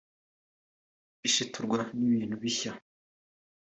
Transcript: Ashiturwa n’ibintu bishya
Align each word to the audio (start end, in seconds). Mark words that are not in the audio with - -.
Ashiturwa 1.25 1.79
n’ibintu 1.97 2.33
bishya 2.41 2.71